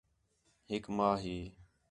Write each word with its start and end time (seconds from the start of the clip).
ہِک 0.69 0.85
ماں 0.95 1.15
ہی 1.23 1.37